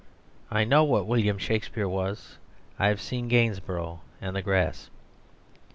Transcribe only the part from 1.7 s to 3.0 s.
was, I have